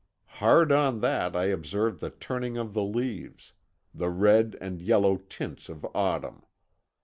Hard 0.41 0.71
on 0.71 1.01
that 1.01 1.35
I 1.35 1.43
observed 1.43 1.99
the 2.01 2.09
turning 2.09 2.57
of 2.57 2.73
the 2.73 2.83
leaves, 2.83 3.53
the 3.93 4.09
red 4.09 4.57
and 4.59 4.81
yellow 4.81 5.17
tints 5.17 5.69
of 5.69 5.85
autumn. 5.93 6.41